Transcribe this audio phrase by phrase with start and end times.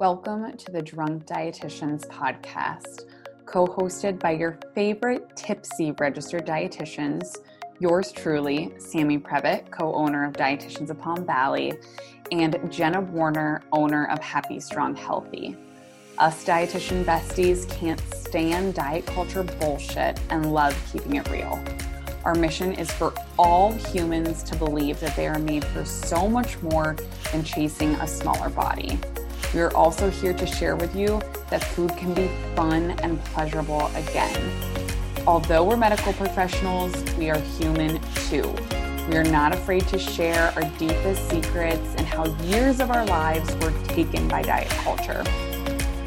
[0.00, 3.02] Welcome to the Drunk Dietitians podcast,
[3.44, 7.36] co hosted by your favorite tipsy registered dietitians,
[7.80, 11.74] yours truly, Sammy Previtt, co owner of Dietitians of Palm Valley,
[12.32, 15.54] and Jenna Warner, owner of Happy Strong Healthy.
[16.16, 21.62] Us dietitian besties can't stand diet culture bullshit and love keeping it real.
[22.24, 26.58] Our mission is for all humans to believe that they are made for so much
[26.62, 26.96] more
[27.32, 28.98] than chasing a smaller body.
[29.52, 33.86] We are also here to share with you that food can be fun and pleasurable
[33.96, 34.52] again.
[35.26, 38.54] Although we're medical professionals, we are human too.
[39.08, 43.52] We are not afraid to share our deepest secrets and how years of our lives
[43.56, 45.24] were taken by diet culture.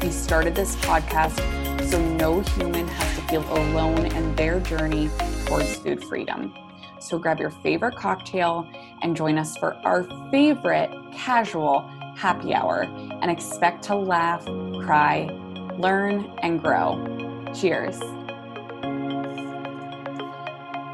[0.00, 1.38] We started this podcast
[1.90, 5.10] so no human has to feel alone in their journey
[5.44, 6.54] towards food freedom.
[6.98, 8.66] So grab your favorite cocktail
[9.02, 11.80] and join us for our favorite casual
[12.16, 12.84] happy hour
[13.22, 14.44] and expect to laugh,
[14.84, 15.28] cry,
[15.78, 17.02] learn, and grow.
[17.54, 18.00] Cheers.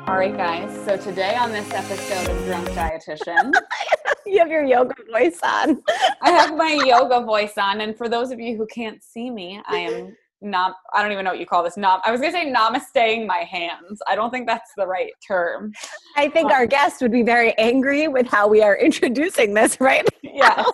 [0.06, 0.72] All right, guys.
[0.84, 3.54] So today on this episode of Drunk Dietitian,
[4.26, 5.82] you have your yoga voice on.
[6.20, 7.80] I have my yoga voice on.
[7.80, 11.24] And for those of you who can't see me, I am not, I don't even
[11.24, 11.76] know what you call this.
[11.76, 14.00] Not, I was going to say namasteing my hands.
[14.06, 15.72] I don't think that's the right term.
[16.16, 19.80] I think um, our guest would be very angry with how we are introducing this
[19.80, 20.66] right Yes.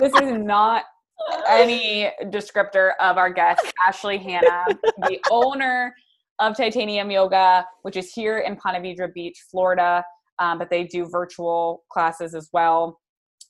[0.00, 0.84] this is not
[1.48, 4.66] any descriptor of our guest, Ashley Hanna,
[4.98, 5.94] the owner
[6.40, 10.04] of Titanium Yoga, which is here in Ponte Vedra Beach, Florida.
[10.38, 12.98] Um, but they do virtual classes as well.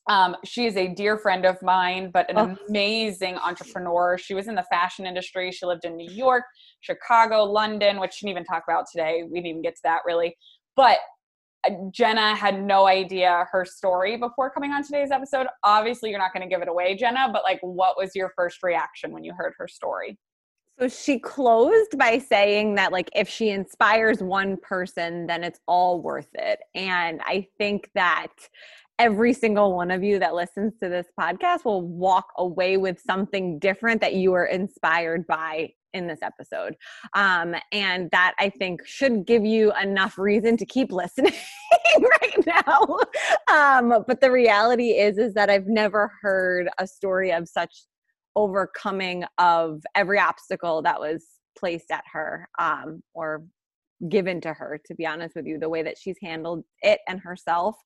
[0.08, 2.56] Um, she is a dear friend of mine, but an oh.
[2.68, 4.18] amazing entrepreneur.
[4.18, 5.52] She was in the fashion industry.
[5.52, 6.44] She lived in New York,
[6.80, 9.22] Chicago, London, which she didn't even talk about today.
[9.22, 10.36] We didn't even get to that really.
[10.74, 10.98] But
[11.64, 15.46] uh, Jenna had no idea her story before coming on today's episode.
[15.62, 18.62] Obviously, you're not going to give it away, Jenna, but like, what was your first
[18.64, 20.18] reaction when you heard her story?
[20.80, 26.00] So she closed by saying that, like, if she inspires one person, then it's all
[26.00, 26.60] worth it.
[26.74, 28.32] And I think that
[28.98, 33.58] every single one of you that listens to this podcast will walk away with something
[33.58, 36.74] different that you were inspired by in this episode.
[37.14, 41.32] Um, and that I think should give you enough reason to keep listening
[42.00, 42.98] right now.
[43.50, 47.84] Um, but the reality is, is that I've never heard a story of such
[48.34, 51.24] overcoming of every obstacle that was
[51.58, 53.44] placed at her um, or
[54.08, 57.20] given to her to be honest with you the way that she's handled it and
[57.20, 57.76] herself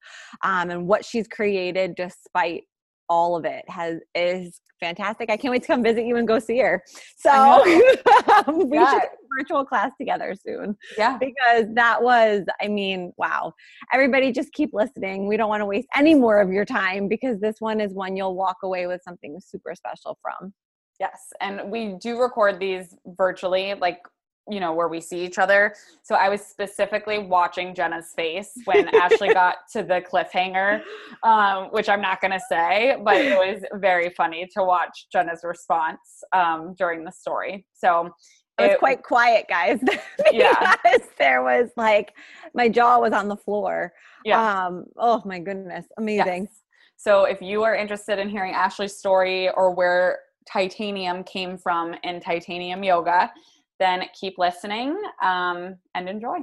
[0.45, 2.65] um, and what she's created despite
[3.09, 5.31] all of it has is fantastic.
[5.31, 6.83] I can't wait to come visit you and go see her.
[7.17, 7.31] So
[8.47, 8.93] um, we yeah.
[8.93, 10.77] should virtual class together soon.
[10.97, 11.19] Yeah.
[11.19, 13.53] Because that was, I mean, wow.
[13.93, 15.27] Everybody just keep listening.
[15.27, 18.17] We don't want to waste any more of your time because this one is one
[18.17, 20.53] you'll walk away with something super special from.
[20.99, 21.33] Yes.
[21.41, 23.75] And we do record these virtually.
[23.75, 24.01] Like
[24.49, 25.75] you know where we see each other.
[26.03, 30.83] So i was specifically watching jenna's face when ashley got to the cliffhanger
[31.25, 35.41] um, which i'm not going to say but it was very funny to watch jenna's
[35.43, 37.67] response um, during the story.
[37.75, 38.11] So
[38.59, 39.81] it was quite quiet guys
[40.33, 40.77] yeah.
[41.19, 42.15] there was like
[42.55, 43.93] my jaw was on the floor.
[44.25, 44.67] Yeah.
[44.67, 46.45] um oh my goodness amazing.
[46.45, 46.63] Yes.
[46.97, 50.21] so if you are interested in hearing ashley's story or where
[50.51, 53.31] titanium came from in titanium yoga
[53.79, 56.39] then keep listening um, and enjoy.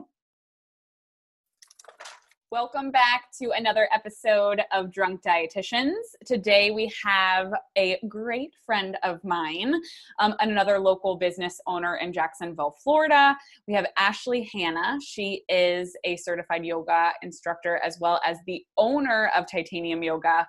[2.53, 5.95] Welcome back to another episode of Drunk Dietitians.
[6.23, 9.73] Today we have a great friend of mine,
[10.19, 13.35] um, another local business owner in Jacksonville, Florida.
[13.67, 14.99] We have Ashley Hanna.
[15.03, 20.47] She is a certified yoga instructor as well as the owner of Titanium Yoga.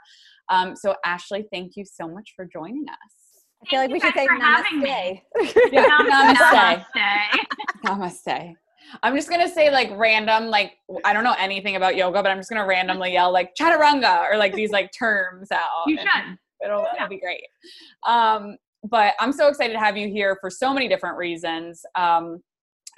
[0.51, 3.24] Um, so, Ashley, thank you so much for joining us.
[3.65, 5.23] I feel like we should say namaste.
[5.73, 5.87] yeah,
[6.35, 6.85] namaste.
[7.85, 8.25] Namaste.
[8.27, 8.55] namaste.
[9.03, 12.39] I'm just gonna say like random, like I don't know anything about yoga, but I'm
[12.39, 15.87] just gonna randomly yell like chaturanga or like these like terms out.
[15.87, 16.39] You should.
[16.65, 16.97] It'll, yeah.
[16.97, 17.43] it'll be great.
[18.07, 18.57] Um,
[18.89, 21.85] but I'm so excited to have you here for so many different reasons.
[21.95, 22.43] Um,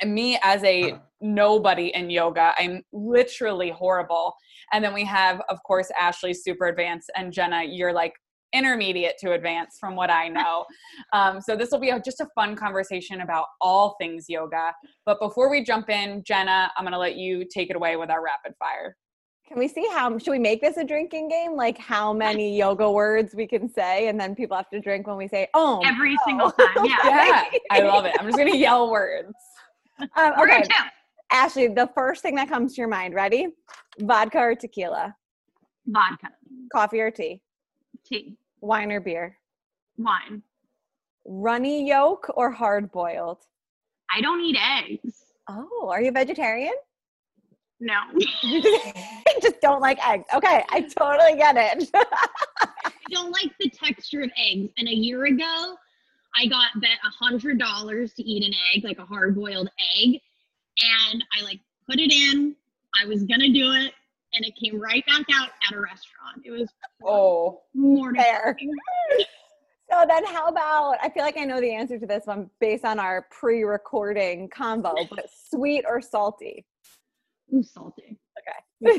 [0.01, 4.35] and me as a nobody in yoga, I'm literally horrible.
[4.73, 8.13] And then we have, of course, Ashley super advanced and Jenna, you're like
[8.57, 10.65] intermediate to advanced from what I know.
[11.13, 14.73] Um, so this will be a, just a fun conversation about all things yoga.
[15.05, 18.11] But before we jump in, Jenna, I'm going to let you take it away with
[18.11, 18.97] our rapid fire.
[19.47, 21.55] Can we see how should we make this a drinking game?
[21.55, 25.17] Like how many yoga words we can say, and then people have to drink when
[25.17, 26.25] we say oh every oh.
[26.27, 26.85] single time.
[26.85, 28.17] Yeah, yeah, I love it.
[28.19, 29.35] I'm just gonna yell words.
[30.17, 30.65] Um, okay,
[31.31, 33.15] Ashley, the first thing that comes to your mind.
[33.15, 33.49] Ready?
[34.01, 35.15] Vodka or tequila?
[35.87, 36.29] Vodka.
[36.73, 37.41] Coffee or tea?
[38.05, 38.37] Tea.
[38.67, 39.39] Wine or beer?
[39.97, 40.43] wine.
[41.25, 43.39] Runny yolk or hard boiled?
[44.15, 45.25] I don't eat eggs.
[45.49, 46.75] Oh, are you vegetarian?
[47.81, 47.95] No.
[49.43, 50.25] Just don't like eggs.
[50.35, 51.91] Okay, I totally get it.
[51.95, 54.71] I don't like the texture of eggs.
[54.79, 55.77] And a year ago,
[56.35, 60.21] I got bet a hundred dollars to eat an egg, like a hard boiled egg.
[61.11, 62.55] And I like put it in.
[63.01, 63.93] I was gonna do it,
[64.37, 66.43] and it came right back out at a restaurant.
[66.45, 66.69] It was
[67.05, 68.55] Oh, mortifying.
[69.91, 72.85] so then how about I feel like I know the answer to this one based
[72.85, 76.65] on our pre-recording combo, but sweet or salty?
[77.55, 78.19] Ooh, salty.
[78.39, 78.99] Okay.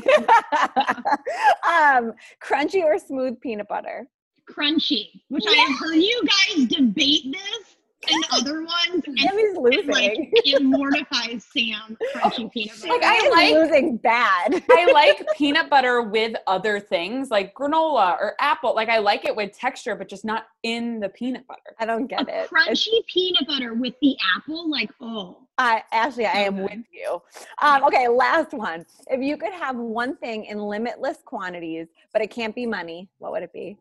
[1.66, 2.12] um,
[2.42, 4.06] crunchy or smooth peanut butter?
[4.50, 7.76] Crunchy, which I have heard you guys debate this
[8.06, 9.02] and other ones.
[9.06, 10.32] And Jimmy's it, like losing.
[10.44, 11.96] it mortifies Sam.
[12.14, 12.92] Crunchy peanut butter.
[12.92, 14.62] Like, I like- losing bad.
[14.70, 18.74] I like peanut butter with other things like granola or apple.
[18.74, 21.74] Like I like it with texture, but just not in the peanut butter.
[21.78, 22.28] I don't a get it.
[22.28, 27.20] It's- crunchy peanut butter with the apple, like oh, I Ashley, I am with you.
[27.60, 28.86] Um, okay, last one.
[29.08, 33.32] If you could have one thing in limitless quantities, but it can't be money, what
[33.32, 33.76] would it be?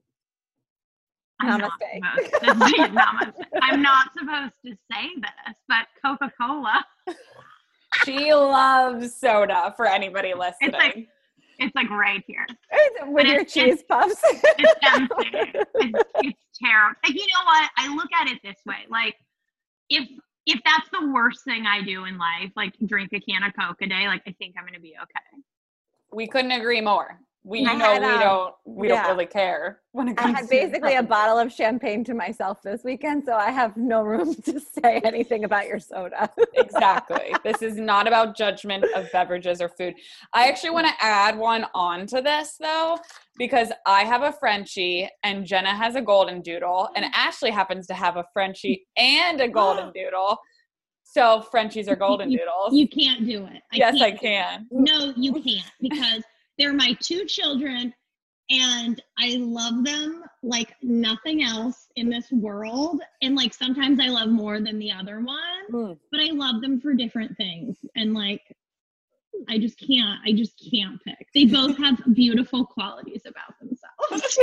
[1.39, 2.23] I'm not, Namaste.
[2.31, 3.33] supposed, namaste.
[3.61, 6.83] I'm not supposed to say this, but Coca Cola.
[8.05, 10.71] She loves soda for anybody listening.
[10.71, 11.07] like-
[11.59, 12.45] It's like right here.
[13.05, 14.15] With your it's- cheese puffs.
[14.23, 14.73] It's
[15.75, 16.95] it's, it's terrible.
[17.03, 17.69] Like you know what?
[17.77, 18.85] I look at it this way.
[18.89, 19.15] Like
[19.89, 20.07] if
[20.45, 23.81] if that's the worst thing I do in life, like drink a can of Coke
[23.81, 25.41] a day, like I think I'm gonna be okay.
[26.11, 27.19] we couldn't agree more.
[27.47, 29.03] We I know had, we um, don't we yeah.
[29.03, 30.35] don't really care when it comes.
[30.35, 33.77] I had to basically a bottle of champagne to myself this weekend, so I have
[33.77, 36.29] no room to say anything about your soda.
[36.55, 37.33] exactly.
[37.45, 39.93] This is not about judgment of beverages or food.
[40.33, 42.97] I actually want to add one on to this though,
[43.37, 47.93] because I have a Frenchie and Jenna has a golden doodle, and Ashley happens to
[47.93, 50.37] have a Frenchie and a golden doodle.
[51.05, 52.73] So Frenchies are golden You- doodles.
[52.73, 53.61] You can't do it.
[53.71, 54.67] yes, I can.
[54.69, 56.23] No, you can't because
[56.57, 57.93] they're my two children
[58.49, 63.01] and I love them like nothing else in this world.
[63.21, 65.37] And like sometimes I love more than the other one,
[65.71, 65.99] Mm.
[66.11, 67.75] but I love them for different things.
[67.97, 68.41] And like
[69.49, 71.27] I just can't, I just can't pick.
[71.33, 74.39] They both have beautiful qualities about themselves.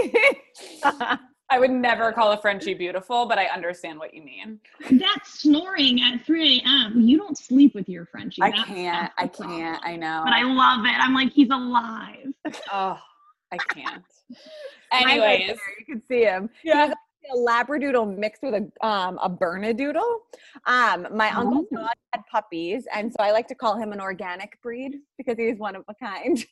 [1.50, 4.58] I would never call a Frenchie beautiful, but I understand what you mean.
[4.98, 7.00] that snoring at 3 a.m.
[7.02, 8.42] You don't sleep with your Frenchie.
[8.42, 9.12] I That's- can't.
[9.18, 9.84] I that's the can't.
[9.84, 10.22] I know.
[10.24, 10.92] But I love it.
[10.98, 12.32] I'm like, he's alive.
[12.72, 12.98] oh,
[13.52, 14.02] I can't.
[14.92, 16.48] Mine right Anyways, there, you can see him.
[16.64, 16.92] yeah.
[17.32, 20.18] a labradoodle mixed with a um a bernedoodle.
[20.66, 21.76] Um, my uncle's Oh.
[21.76, 25.58] dog had puppies, and so I like to call him an organic breed because he's
[25.58, 26.44] one of a kind.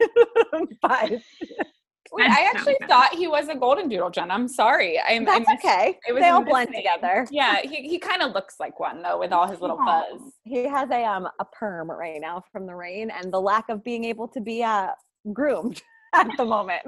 [0.83, 1.13] but
[2.13, 2.89] Wait, I actually good.
[2.89, 4.31] thought he was a golden doodle, Jen.
[4.31, 4.99] I'm sorry.
[4.99, 5.99] I, I that's missed- okay.
[6.07, 7.27] It was they a all blend together.
[7.33, 10.03] Yeah, he, he kind of looks like one though, with all his little Aw.
[10.11, 10.21] fuzz.
[10.45, 13.83] He has a um a perm right now from the rain and the lack of
[13.83, 14.89] being able to be uh
[15.33, 15.81] groomed
[16.13, 16.83] at the moment.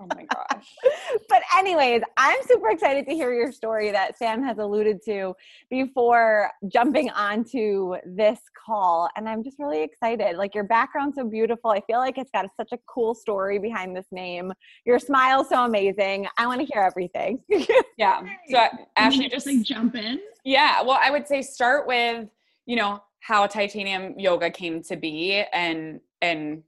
[0.00, 0.76] Oh my gosh.
[1.28, 5.34] but anyways, I'm super excited to hear your story that Sam has alluded to
[5.68, 9.08] before jumping onto this call.
[9.16, 10.36] And I'm just really excited.
[10.36, 11.70] Like your background's so beautiful.
[11.70, 14.52] I feel like it's got such a cool story behind this name.
[14.84, 16.28] Your smile's so amazing.
[16.38, 17.40] I want to hear everything.
[17.96, 18.22] Yeah.
[18.48, 20.20] So Can Ashley just just like jump in.
[20.44, 22.28] Yeah, well, I would say start with,
[22.66, 26.62] you know, how titanium yoga came to be and and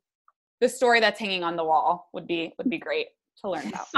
[0.62, 3.08] the story that's hanging on the wall would be would be great
[3.40, 3.88] to learn about.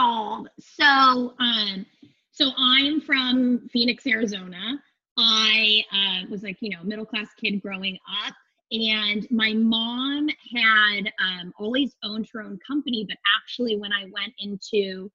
[0.58, 1.86] So, um,
[2.32, 4.80] so I'm from Phoenix, Arizona.
[5.18, 8.34] I uh, was like, you know, middle class kid growing up,
[8.72, 13.04] and my mom had um, always owned her own company.
[13.06, 15.12] But actually, when I went into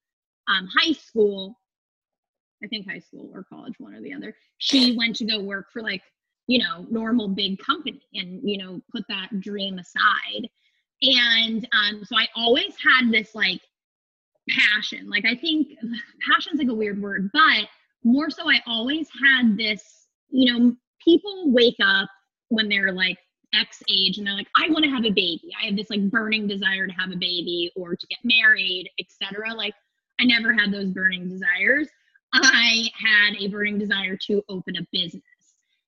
[0.48, 1.58] um, high school,
[2.64, 5.72] I think high school or college, one or the other, she went to go work
[5.74, 6.04] for like,
[6.46, 10.48] you know, normal big company, and you know, put that dream aside.
[11.02, 13.62] And um, so I always had this like
[14.50, 15.10] passion.
[15.10, 15.70] Like I think
[16.28, 17.68] passion's like a weird word, but
[18.04, 22.10] more so I always had this, you know, people wake up
[22.50, 23.18] when they're like
[23.54, 25.52] X age and they're like, I want to have a baby.
[25.62, 29.54] I have this like burning desire to have a baby or to get married, etc.
[29.54, 29.74] Like
[30.20, 31.88] I never had those burning desires.
[32.34, 35.24] I had a burning desire to open a business.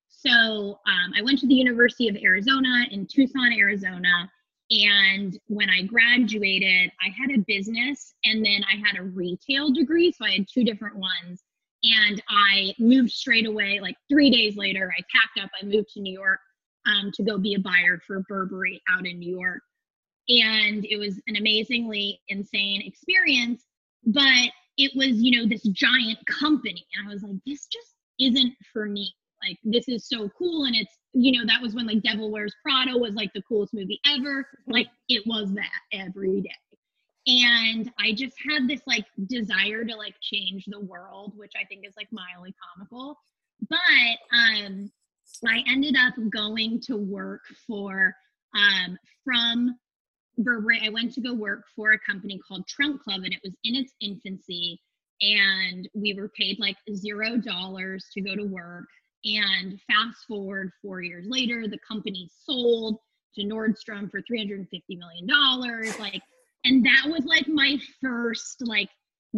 [0.08, 4.30] So um, I went to the University of Arizona in Tucson, Arizona.
[4.72, 10.14] And when I graduated, I had a business and then I had a retail degree.
[10.14, 11.44] So I had two different ones.
[11.84, 16.00] And I moved straight away, like three days later, I packed up, I moved to
[16.00, 16.40] New York
[16.86, 19.62] um, to go be a buyer for Burberry out in New York.
[20.30, 23.66] And it was an amazingly insane experience.
[24.06, 26.86] But it was, you know, this giant company.
[26.96, 29.14] And I was like, this just isn't for me.
[29.48, 30.66] Like, this is so cool.
[30.66, 33.74] And it's, you know, that was when like Devil Wears Prada was like the coolest
[33.74, 34.48] movie ever.
[34.68, 36.50] Like, it was that every day
[37.28, 41.86] and i just had this like desire to like change the world which i think
[41.86, 43.16] is like mildly comical
[43.70, 43.78] but
[44.36, 44.90] um
[45.48, 48.12] i ended up going to work for
[48.56, 49.76] um from
[50.38, 50.82] Burberry.
[50.84, 53.76] I went to go work for a company called Trunk Club, and it was in
[53.76, 54.80] its infancy.
[55.22, 58.86] And we were paid like zero dollars to go to work.
[59.24, 62.98] And fast forward four years later, the company sold
[63.36, 65.28] to Nordstrom for $350 million.
[66.00, 66.22] Like
[66.66, 68.90] and that was like my first like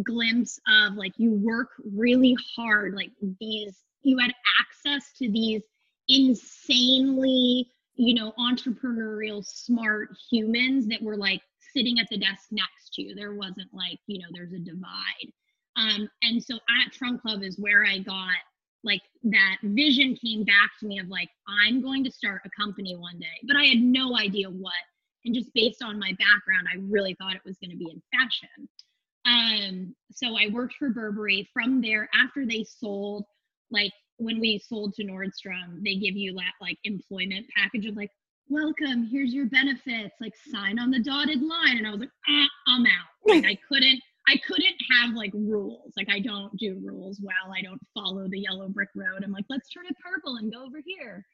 [0.02, 5.62] glimpse of like you work really hard like these you had access to these
[6.08, 11.40] insanely you know entrepreneurial smart humans that were like
[11.74, 15.30] sitting at the desk next to you there wasn't like you know there's a divide
[15.76, 18.34] um and so at trunk club is where i got
[18.84, 22.94] like that vision came back to me of like i'm going to start a company
[22.96, 23.26] one day.
[23.44, 24.72] But i had no idea what
[25.24, 28.02] and just based on my background i really thought it was going to be in
[28.12, 28.68] fashion.
[29.26, 31.48] Um so i worked for burberry.
[31.52, 33.24] From there after they sold
[33.70, 38.10] like when we sold to nordstrom they give you that like employment package of like
[38.48, 41.78] welcome here's your benefits like sign on the dotted line.
[41.78, 43.08] And i was like ah, i'm out.
[43.26, 47.62] Like i couldn't i couldn't have like rules like i don't do rules well i
[47.62, 50.78] don't follow the yellow brick road i'm like let's turn it purple and go over
[50.84, 51.24] here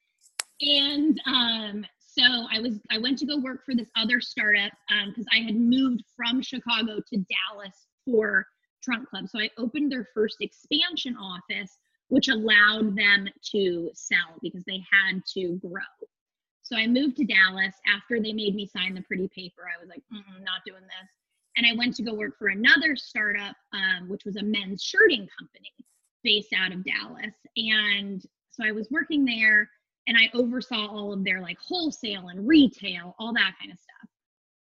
[0.63, 4.73] and um so I was I went to go work for this other startup
[5.07, 8.47] because um, I had moved from Chicago to Dallas for
[8.83, 9.29] Trunk Club.
[9.29, 11.79] So I opened their first expansion office,
[12.09, 15.83] which allowed them to sell because they had to grow.
[16.63, 19.63] So I moved to Dallas after they made me sign the pretty paper.
[19.67, 21.11] I was like, not doing this.
[21.57, 25.29] And I went to go work for another startup, um, which was a men's shirting
[25.39, 25.73] company
[26.23, 27.35] based out of Dallas.
[27.57, 29.69] And so I was working there
[30.07, 34.11] and I oversaw all of their like wholesale and retail, all that kind of stuff.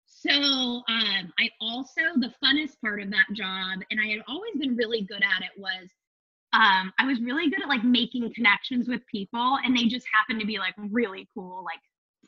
[0.05, 4.75] So um, I also the funnest part of that job, and I had always been
[4.75, 5.89] really good at it, was
[6.53, 10.39] um, I was really good at like making connections with people, and they just happened
[10.39, 11.79] to be like really cool, like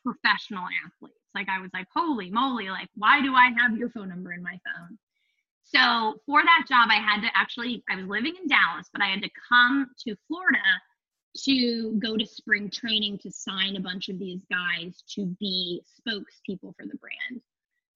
[0.02, 1.23] professional athletes.
[1.36, 4.44] Like I was like, holy moly, like why do I have your phone number in
[4.44, 4.98] my phone?
[5.64, 9.08] So for that job, I had to actually, I was living in Dallas, but I
[9.08, 10.60] had to come to Florida
[11.46, 16.76] to go to spring training to sign a bunch of these guys to be spokespeople
[16.76, 17.42] for the brand.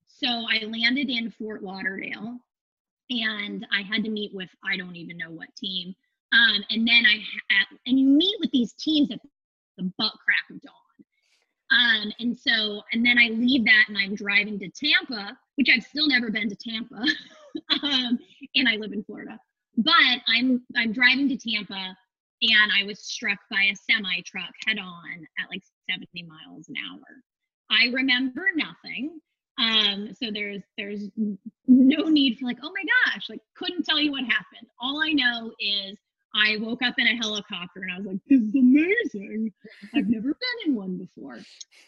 [0.08, 2.40] So I landed in Fort Lauderdale
[3.10, 5.94] and I had to meet with I don't even know what team.
[6.34, 7.18] Um, and then I
[7.50, 9.20] had, and you meet with these teams at
[9.78, 10.74] the butt crack of dawn.
[11.72, 15.84] Um, and so, and then I leave that and I'm driving to Tampa, which I've
[15.84, 16.96] still never been to Tampa.
[17.84, 18.20] um,
[18.56, 19.38] and I live in Florida.
[19.78, 21.96] But I'm I'm driving to Tampa
[22.42, 26.76] and I was struck by a semi truck head on at like 70 miles an
[26.90, 27.22] hour.
[27.70, 29.20] I remember nothing.
[29.60, 31.10] Um, so there's there's
[31.68, 34.70] no need for like, oh my gosh, like couldn't tell you what happened.
[34.80, 35.98] All I know is
[36.38, 39.52] I woke up in a helicopter and I was like, this is amazing.
[39.96, 41.40] I've never been in one before.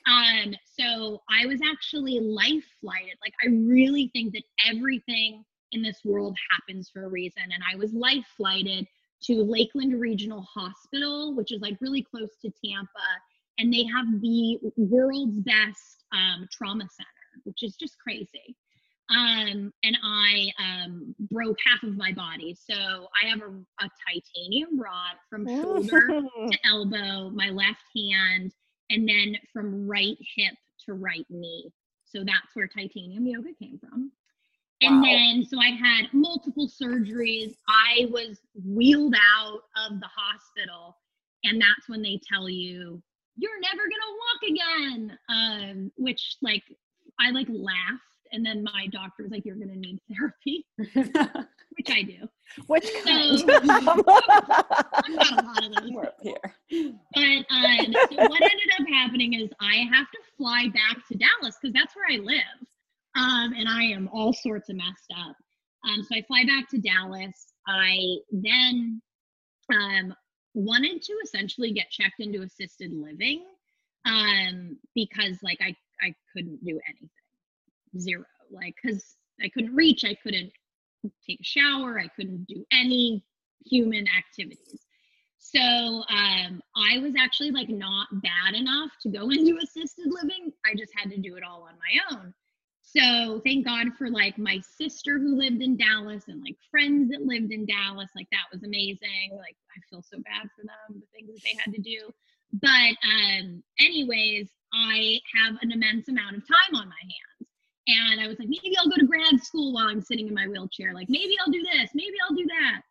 [0.08, 3.16] Um, so I was actually life flighted.
[3.24, 7.44] Like I really think that everything in this world happens for a reason.
[7.44, 8.88] And I was life flighted
[9.24, 12.90] to Lakeland Regional Hospital, which is like really close to Tampa.
[13.60, 18.56] And they have the world's best um, trauma center, which is just crazy.
[19.10, 22.56] Um, and I um, broke half of my body.
[22.56, 23.50] So I have a,
[23.84, 28.54] a titanium rod from shoulder to elbow, my left hand,
[28.92, 30.54] and then from right hip
[30.86, 31.72] to right knee.
[32.06, 34.12] So that's where titanium yoga came from.
[34.82, 37.54] And then, so I had multiple surgeries.
[37.68, 40.96] I was wheeled out of the hospital.
[41.44, 43.02] And that's when they tell you,
[43.36, 45.18] you're never going to walk again.
[45.30, 46.64] Um, which, like,
[47.20, 48.04] I like laughed.
[48.32, 52.30] And then my doctor was like, you're going to need therapy, which I do.
[52.68, 53.40] Which kind?
[53.40, 55.92] So, I've got a lot of those.
[55.92, 56.56] We're here.
[57.14, 61.58] But um, so what ended up happening is I have to fly back to Dallas
[61.62, 62.68] because that's where I live
[63.16, 65.36] um, and I am all sorts of messed up.
[65.88, 67.48] Um, so I fly back to Dallas.
[67.68, 69.02] I then
[69.72, 70.14] um,
[70.54, 73.44] wanted to essentially get checked into assisted living
[74.06, 77.10] um, because like I I couldn't do anything,
[77.98, 78.26] zero.
[78.52, 80.52] Like because I couldn't reach, I couldn't
[81.28, 83.24] take a shower, I couldn't do any
[83.66, 84.86] human activities.
[85.38, 90.52] So um, I was actually like not bad enough to go into assisted living.
[90.66, 92.34] I just had to do it all on my own.
[92.82, 97.22] So thank God for like my sister who lived in Dallas and like friends that
[97.22, 98.10] lived in Dallas.
[98.16, 99.30] Like that was amazing.
[99.32, 102.12] Like I feel so bad for them, the things that they had to do.
[102.52, 107.49] But um, anyways, I have an immense amount of time on my hands.
[107.90, 110.48] And I was like, maybe I'll go to grad school while I'm sitting in my
[110.48, 110.94] wheelchair.
[110.94, 112.82] Like maybe I'll do this, maybe I'll do that.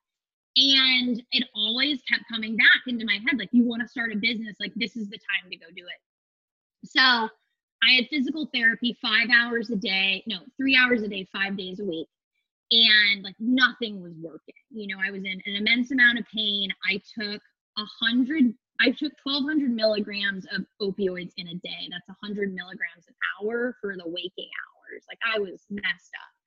[0.56, 4.16] And it always kept coming back into my head like, you want to start a
[4.16, 6.88] business, like this is the time to go do it.
[6.88, 11.56] So I had physical therapy five hours a day, no, three hours a day, five
[11.56, 12.08] days a week.
[12.72, 14.54] And like nothing was working.
[14.70, 16.70] You know, I was in an immense amount of pain.
[16.90, 17.40] I took
[17.78, 21.88] a hundred, I took 1200 milligrams of opioids in a day.
[21.88, 24.50] That's 100 milligrams an hour for the waking
[25.08, 26.38] Like I was messed up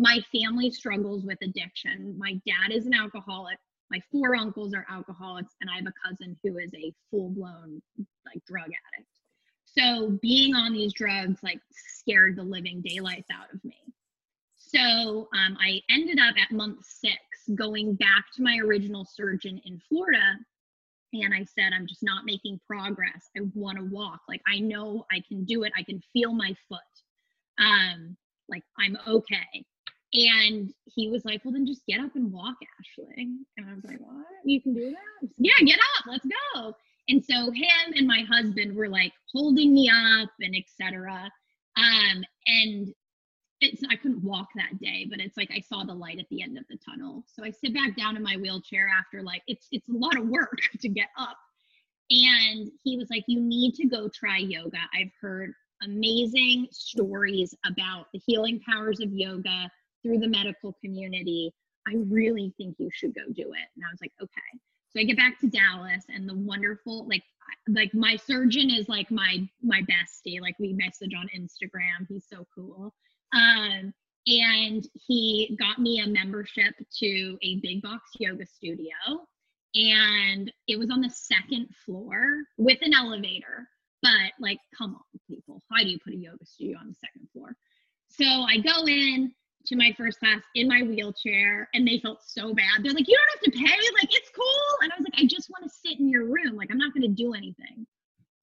[0.00, 2.16] my family struggles with addiction.
[2.18, 3.58] My dad is an alcoholic.
[3.90, 7.82] My four uncles are alcoholics, and I have a cousin who is a full blown
[7.98, 9.08] like drug addict.
[9.66, 13.76] So being on these drugs like scared the living daylights out of me.
[14.56, 17.18] So um, I ended up at month six
[17.54, 20.36] going back to my original surgeon in Florida.
[21.12, 23.28] And I said, I'm just not making progress.
[23.36, 24.20] I want to walk.
[24.28, 25.72] Like, I know I can do it.
[25.76, 26.78] I can feel my foot.
[27.60, 28.16] Um,
[28.48, 29.64] like, I'm okay.
[30.12, 33.28] And he was like, Well, then just get up and walk, Ashley.
[33.56, 34.26] And I was like, What?
[34.44, 35.28] You can do that?
[35.38, 36.74] Yeah, get up, let's go.
[37.08, 41.30] And so him and my husband were like holding me up and etc.
[41.76, 42.92] Um, and
[43.60, 46.42] it's I couldn't walk that day, but it's like I saw the light at the
[46.42, 47.24] end of the tunnel.
[47.26, 50.28] So I sit back down in my wheelchair after like it's it's a lot of
[50.28, 51.36] work to get up.
[52.10, 54.78] And he was like, You need to go try yoga.
[54.94, 59.70] I've heard amazing stories about the healing powers of yoga
[60.02, 61.52] through the medical community.
[61.86, 63.68] I really think you should go do it.
[63.76, 64.60] And I was like, okay.
[64.90, 67.22] So I get back to Dallas and the wonderful, like,
[67.68, 70.40] like my surgeon is like my my bestie.
[70.40, 72.06] Like we message on Instagram.
[72.08, 72.94] He's so cool.
[73.32, 73.92] Um,
[74.26, 78.92] and he got me a membership to a big box yoga studio.
[79.74, 83.68] And it was on the second floor with an elevator.
[84.02, 85.62] But like, come on, people.
[85.68, 87.56] Why do you put a yoga studio on the second floor?
[88.08, 89.32] So I go in,
[89.66, 92.82] to my first class in my wheelchair and they felt so bad.
[92.82, 93.78] They're like, you don't have to pay.
[94.00, 94.78] Like, it's cool.
[94.82, 96.56] And I was like, I just want to sit in your room.
[96.56, 97.86] Like, I'm not going to do anything.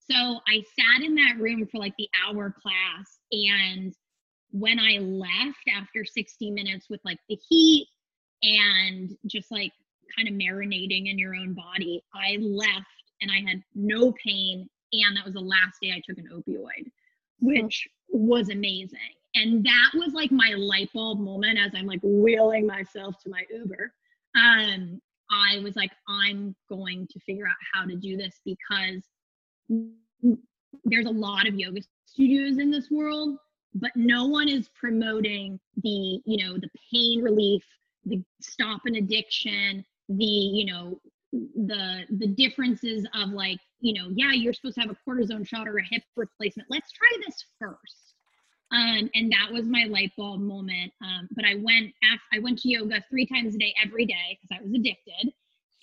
[0.10, 3.20] So I sat in that room for like the hour class.
[3.32, 3.94] And
[4.52, 7.88] when I left after 60 minutes with like the heat
[8.44, 9.72] and just like
[10.16, 12.86] kind of marinating in your own body, I left
[13.22, 14.70] and I had no pain.
[14.94, 16.92] And that was the last day I took an opioid,
[17.40, 19.00] which was amazing.
[19.36, 23.44] And that was like my light bulb moment as i'm like wheeling myself to my
[23.54, 23.92] uber.
[24.36, 29.04] Um i was like i'm going to figure out how to do this because
[30.86, 33.38] there's a lot of yoga studios in this world
[33.74, 37.64] but no one is promoting the you know the pain relief
[38.06, 41.00] the stop an addiction the you know
[41.34, 45.68] the the differences of like you know yeah you're supposed to have a cortisone shot
[45.68, 48.08] or a hip replacement let's try this first
[48.72, 50.92] um, and that was my light bulb moment.
[51.02, 51.94] Um, but I went
[52.34, 55.32] I went to yoga three times a day every day because I was addicted.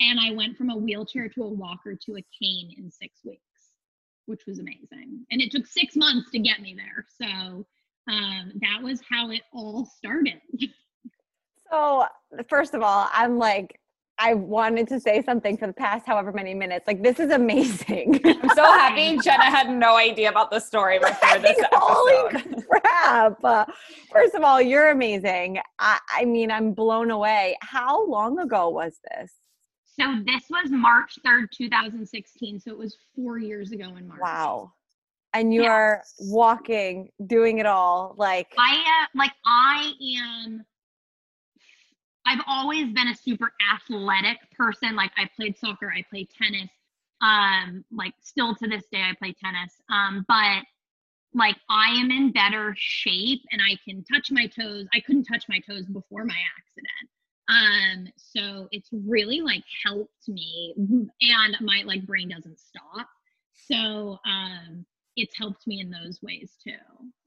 [0.00, 3.40] And I went from a wheelchair to a walker to a cane in six weeks,
[4.26, 5.24] which was amazing.
[5.30, 7.06] And it took six months to get me there.
[7.16, 7.64] So
[8.10, 10.40] um, that was how it all started.
[11.70, 12.06] so
[12.48, 13.78] first of all, I'm like
[14.18, 16.86] I wanted to say something for the past however many minutes.
[16.86, 18.20] Like this is amazing.
[18.24, 21.68] I'm so happy Jenna had no idea about the story before this episode.
[21.72, 23.42] Holy crap!
[23.42, 23.64] Uh,
[24.12, 25.58] first of all, you're amazing.
[25.78, 27.56] I, I mean, I'm blown away.
[27.60, 29.32] How long ago was this?
[29.98, 32.60] So this was March 3rd, 2016.
[32.60, 34.20] So it was four years ago in March.
[34.20, 34.72] Wow.
[35.32, 35.70] And you yeah.
[35.70, 38.14] are walking, doing it all.
[38.16, 40.64] Like I uh, like I am
[42.26, 44.96] I've always been a super athletic person.
[44.96, 46.70] Like I played soccer, I played tennis.
[47.20, 49.80] Um, like still to this day, I play tennis.
[49.90, 50.62] Um, but
[51.34, 54.86] like I am in better shape and I can touch my toes.
[54.94, 57.10] I couldn't touch my toes before my accident.
[57.48, 60.74] Um, so it's really like helped me
[61.20, 63.08] and my like brain doesn't stop.
[63.52, 66.72] So um it's helped me in those ways too.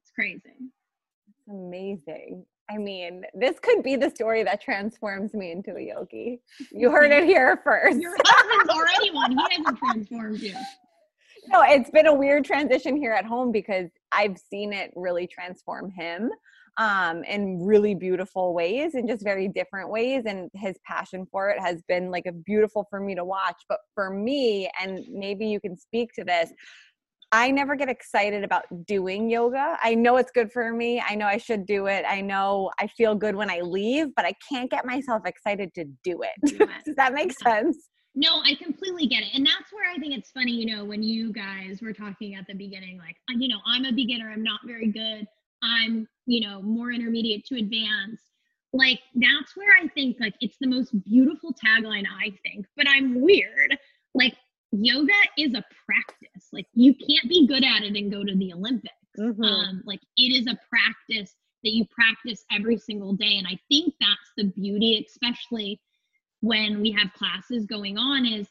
[0.02, 0.72] It's crazy.
[1.50, 2.46] Amazing.
[2.70, 6.42] I mean, this could be the story that transforms me into a yogi.
[6.72, 8.00] You heard it here first.
[8.00, 9.32] Your husband's already one.
[9.32, 10.56] He hasn't transformed you.
[11.50, 15.90] No, it's been a weird transition here at home because I've seen it really transform
[15.90, 16.30] him
[16.78, 20.24] um, in really beautiful ways in just very different ways.
[20.26, 23.56] And his passion for it has been like a beautiful for me to watch.
[23.68, 26.52] But for me, and maybe you can speak to this,
[27.32, 29.78] I never get excited about doing yoga.
[29.84, 31.04] I know it's good for me.
[31.06, 32.06] I know I should do it.
[32.08, 35.86] I know I feel good when I leave, but I can't get myself excited to
[36.04, 36.32] do it.
[36.46, 36.70] Do it.
[36.86, 37.90] Does that make sense?
[38.16, 39.30] No, I completely get it.
[39.36, 42.48] And that's where I think it's funny, you know, when you guys were talking at
[42.48, 45.28] the beginning, like, uh, you know, I'm a beginner, I'm not very good,
[45.62, 48.24] I'm, you know, more intermediate to advanced.
[48.74, 53.22] Like, that's where I think, like, it's the most beautiful tagline, I think, but I'm
[53.22, 53.78] weird.
[54.16, 54.36] Like,
[54.72, 56.50] yoga is a practice.
[56.52, 58.94] Like, you can't be good at it and go to the Olympics.
[59.18, 59.44] Mm-hmm.
[59.44, 63.38] Um, like, it is a practice that you practice every single day.
[63.38, 65.80] And I think that's the beauty, especially
[66.42, 68.48] when we have classes going on is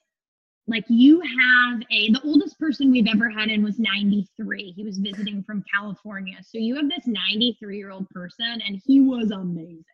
[0.67, 4.99] like you have a the oldest person we've ever had in was 93 he was
[4.99, 9.85] visiting from california so you have this 93 year old person and he was amazing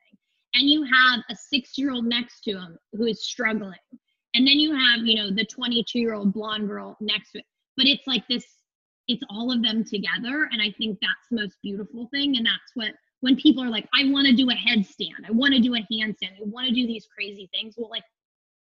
[0.55, 3.79] and you have a six year old next to him who is struggling
[4.35, 7.45] and then you have you know the 22 year old blonde girl next to it
[7.77, 8.45] but it's like this
[9.09, 12.73] it's all of them together and i think that's the most beautiful thing and that's
[12.75, 12.93] what
[13.23, 15.79] when people are like, I want to do a headstand, I want to do a
[15.79, 17.75] handstand, I want to do these crazy things.
[17.79, 18.03] Well, like,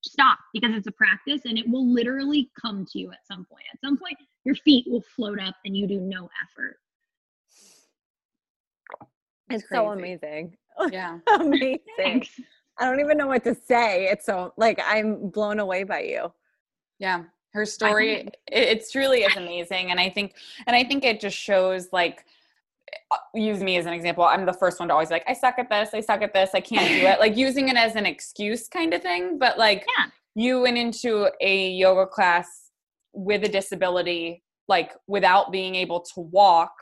[0.04, 3.64] stop because it's a practice and it will literally come to you at some point.
[3.72, 6.76] At some point, your feet will float up and you do no effort.
[9.50, 10.56] It's, so amazing.
[10.90, 11.18] Yeah.
[11.38, 11.78] amazing.
[11.98, 12.40] Thanks.
[12.78, 14.06] I don't even know what to say.
[14.06, 16.32] It's so like I'm blown away by you.
[16.98, 17.24] Yeah.
[17.52, 20.34] Her story it, it's truly is amazing and I think
[20.66, 22.24] and I think it just shows like
[23.10, 25.54] uh, use me as an example i'm the first one to always like i suck
[25.58, 28.04] at this i suck at this i can't do it like using it as an
[28.04, 30.06] excuse kind of thing but like yeah.
[30.34, 32.70] you went into a yoga class
[33.12, 36.72] with a disability like without being able to walk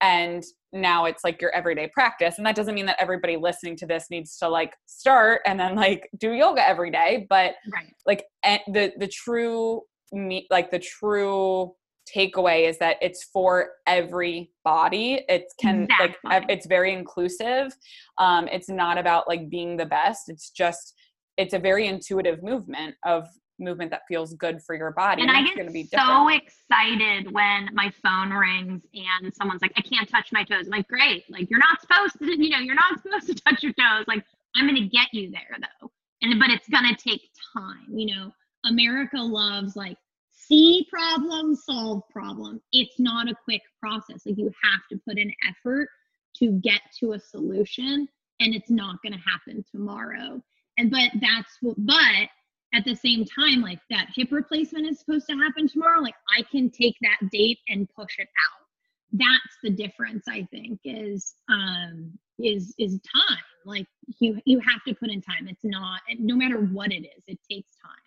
[0.00, 3.86] and now it's like your everyday practice and that doesn't mean that everybody listening to
[3.86, 7.92] this needs to like start and then like do yoga every day but right.
[8.06, 9.80] like the the true
[10.12, 11.72] me like the true
[12.14, 16.16] takeaway is that it's for everybody it can exactly.
[16.24, 17.74] like it's very inclusive
[18.18, 20.94] um it's not about like being the best it's just
[21.36, 23.26] it's a very intuitive movement of
[23.58, 27.68] movement that feels good for your body and, and i get be so excited when
[27.72, 31.48] my phone rings and someone's like i can't touch my toes I'm like great like
[31.50, 34.66] you're not supposed to you know you're not supposed to touch your toes like i'm
[34.66, 35.90] gonna get you there though
[36.22, 38.32] and but it's gonna take time you know
[38.64, 39.96] america loves like
[40.48, 42.60] see problem, solve problem.
[42.72, 44.22] It's not a quick process.
[44.24, 45.88] Like you have to put in effort
[46.36, 48.08] to get to a solution
[48.40, 50.42] and it's not going to happen tomorrow.
[50.78, 52.28] And but that's what but
[52.74, 56.42] at the same time like that hip replacement is supposed to happen tomorrow like I
[56.42, 58.66] can take that date and push it out.
[59.12, 63.38] That's the difference I think is um is is time.
[63.64, 63.86] Like
[64.20, 65.48] you you have to put in time.
[65.48, 68.06] It's not no matter what it is, it takes time.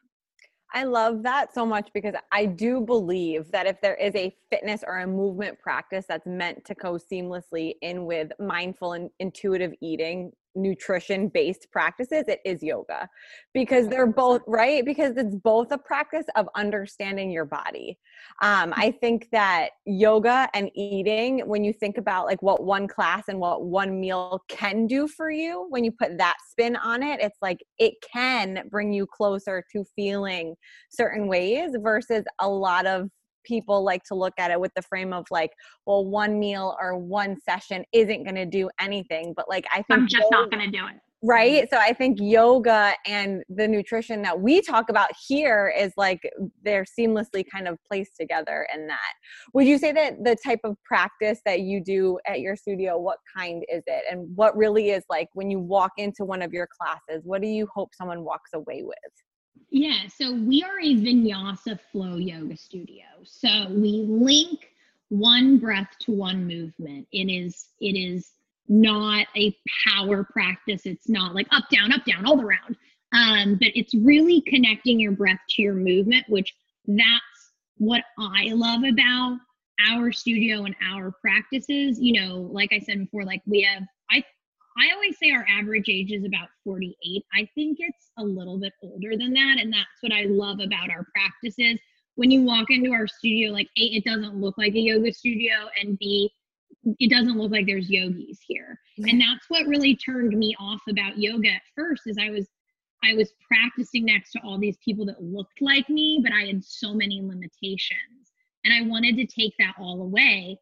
[0.72, 4.84] I love that so much because I do believe that if there is a fitness
[4.86, 10.32] or a movement practice that's meant to go seamlessly in with mindful and intuitive eating,
[10.56, 13.08] nutrition based practices, it is yoga.
[13.54, 14.84] Because they're both right?
[14.86, 17.98] Because it's both a practice of understanding your body.
[18.42, 23.26] Um, I think that yoga and eating, when you think about like what one class
[23.28, 27.20] and what one meal can do for you, when you put that spin on it,
[27.22, 30.56] it's like it can bring you closer to feeling
[30.90, 33.10] certain ways versus a lot of
[33.44, 35.52] people like to look at it with the frame of like,
[35.86, 39.34] well, one meal or one session isn't going to do anything.
[39.36, 40.96] But like, I think I'm just yoga, not going to do it.
[41.22, 41.70] Right.
[41.70, 46.22] So I think yoga and the nutrition that we talk about here is like
[46.64, 49.14] they're seamlessly kind of placed together in that.
[49.54, 53.18] Would you say that the type of practice that you do at your studio, what
[53.36, 54.04] kind is it?
[54.10, 57.50] And what really is like when you walk into one of your classes, what do
[57.50, 58.96] you hope someone walks away with?
[59.72, 63.06] Yeah, so we are a vinyasa flow yoga studio.
[63.24, 64.72] So we link
[65.10, 67.08] one breath to one movement.
[67.12, 68.32] It is it is
[68.68, 69.56] not a
[69.88, 70.86] power practice.
[70.86, 72.78] It's not like up down up down all around.
[73.12, 76.56] Um, but it's really connecting your breath to your movement, which
[76.88, 79.40] that's what I love about
[79.88, 82.00] our studio and our practices.
[82.00, 83.84] You know, like I said before, like we have
[84.80, 87.24] I always say our average age is about 48.
[87.34, 89.58] I think it's a little bit older than that.
[89.60, 91.80] And that's what I love about our practices.
[92.16, 95.54] When you walk into our studio, like A, it doesn't look like a yoga studio,
[95.82, 96.32] and B,
[97.00, 98.80] it doesn't look like there's yogis here.
[98.98, 102.48] And that's what really turned me off about yoga at first is I was
[103.04, 106.64] I was practicing next to all these people that looked like me, but I had
[106.64, 108.34] so many limitations.
[108.66, 110.60] And I wanted to take that all away.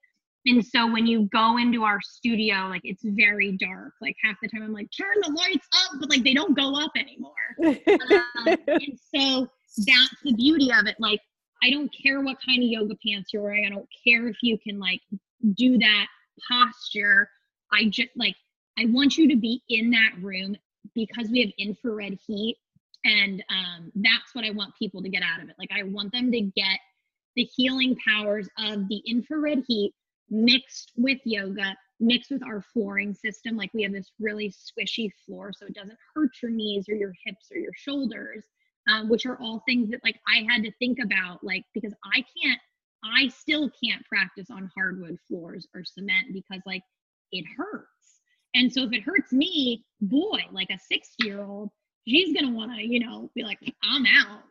[0.47, 3.93] And so when you go into our studio, like it's very dark.
[4.01, 6.73] Like half the time I'm like, turn the lights up, but like they don't go
[6.73, 7.33] up anymore.
[7.65, 9.47] um, and so
[9.85, 10.95] that's the beauty of it.
[10.99, 11.19] Like
[11.61, 13.65] I don't care what kind of yoga pants you're wearing.
[13.65, 15.01] I don't care if you can like
[15.55, 16.07] do that
[16.47, 17.29] posture.
[17.73, 18.35] I just like,
[18.79, 20.55] I want you to be in that room
[20.95, 22.57] because we have infrared heat.
[23.03, 25.55] And um, that's what I want people to get out of it.
[25.59, 26.79] Like, I want them to get
[27.35, 29.93] the healing powers of the infrared heat
[30.29, 33.55] mixed with yoga, mixed with our flooring system.
[33.57, 37.13] Like, we have this really squishy floor, so it doesn't hurt your knees or your
[37.25, 38.43] hips or your shoulders
[38.87, 42.23] um, which are all things that like I had to think about, like because I
[42.41, 42.59] can't,
[43.03, 46.83] I still can't practice on hardwood floors or cement because like
[47.31, 47.87] it hurts.
[48.55, 51.69] And so if it hurts me, boy, like a six year old,
[52.07, 54.43] she's gonna want to, you know, be like, I'm out.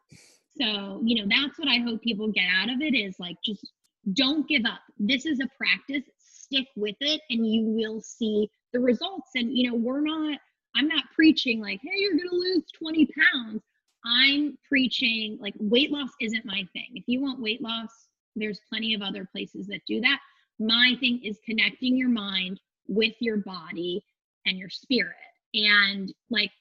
[0.61, 3.67] So, you know, that's what I hope people get out of it is like just
[4.13, 4.81] don't give up.
[4.99, 6.05] This is a practice.
[6.19, 9.31] Stick with it and you will see the results.
[9.35, 10.39] And you know, we're not,
[10.75, 13.63] I'm not preaching like, hey, you're gonna lose 20 pounds.
[14.05, 16.91] I'm preaching like weight loss isn't my thing.
[16.95, 17.91] If you want weight loss,
[18.37, 20.21] there's plenty of other places that do that.
[20.59, 24.05] My thing is connecting your mind with your body
[24.47, 25.17] and your spirit.
[25.55, 26.53] And like,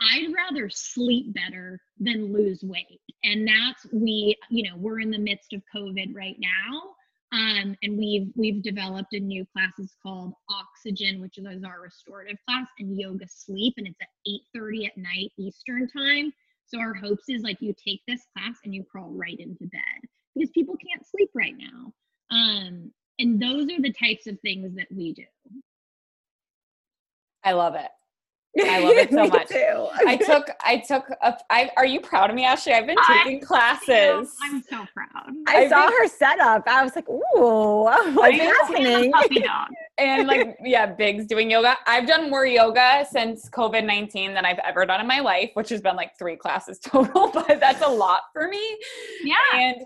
[0.00, 3.00] I'd rather sleep better than lose weight.
[3.24, 6.82] And that's we, you know, we're in the midst of COVID right now.
[7.30, 9.72] Um, and we've we've developed a new class.
[9.78, 14.08] It's called Oxygen, which is our restorative class, and Yoga Sleep, and it's at
[14.56, 16.32] 8:30 at night Eastern time.
[16.64, 20.08] So our hopes is like you take this class and you crawl right into bed
[20.34, 21.92] because people can't sleep right now.
[22.30, 25.24] Um, and those are the types of things that we do.
[27.42, 27.90] I love it.
[28.60, 29.48] I love it so much.
[29.48, 29.88] Too.
[30.06, 32.72] I took, I took, a, I, are you proud of me, Ashley?
[32.72, 34.34] I've been taking I, classes.
[34.42, 35.32] I'm so proud.
[35.46, 36.62] I I've saw been, her setup.
[36.66, 37.22] I was like, ooh,
[38.14, 39.12] what's happening?
[39.12, 39.68] Puppy dog.
[39.98, 41.76] and like, yeah, Big's doing yoga.
[41.86, 45.68] I've done more yoga since COVID 19 than I've ever done in my life, which
[45.70, 48.78] has been like three classes total, but that's a lot for me.
[49.22, 49.36] Yeah.
[49.54, 49.76] And,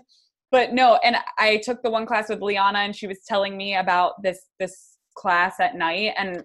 [0.51, 3.75] but no, and I took the one class with Liana and she was telling me
[3.75, 6.13] about this, this class at night.
[6.17, 6.43] And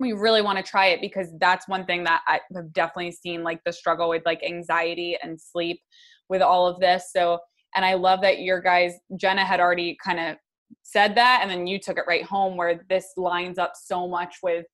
[0.00, 3.42] we really want to try it because that's one thing that I have definitely seen
[3.42, 5.80] like the struggle with like anxiety and sleep
[6.28, 7.10] with all of this.
[7.12, 7.38] So,
[7.76, 10.36] and I love that your guys, Jenna had already kind of
[10.82, 14.36] said that, and then you took it right home where this lines up so much
[14.42, 14.66] with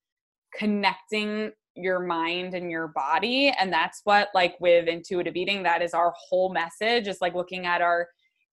[0.56, 3.54] connecting your mind and your body.
[3.58, 7.66] And that's what, like, with intuitive eating, that is our whole message is like looking
[7.66, 8.08] at our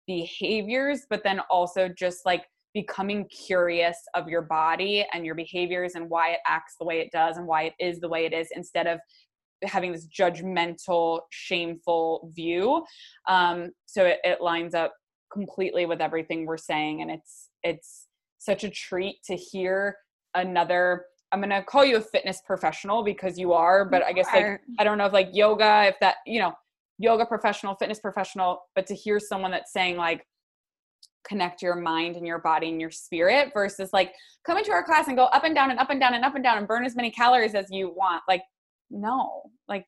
[0.07, 2.45] behaviors, but then also just like
[2.75, 7.09] becoming curious of your body and your behaviors and why it acts the way it
[7.11, 8.99] does and why it is the way it is instead of
[9.63, 12.83] having this judgmental shameful view.
[13.29, 14.93] Um, so it, it lines up
[15.31, 18.07] completely with everything we're saying and it's it's
[18.37, 19.97] such a treat to hear
[20.35, 24.61] another i'm to call you a fitness professional because you are but i guess like
[24.79, 26.53] i don't know if like yoga if that you know
[26.99, 30.25] yoga professional fitness professional but to hear someone that's saying like
[31.27, 34.13] connect your mind and your body and your spirit versus like
[34.45, 36.35] come into our class and go up and down and up and down and up
[36.35, 38.21] and down and burn as many calories as you want.
[38.27, 38.43] Like,
[38.89, 39.85] no, like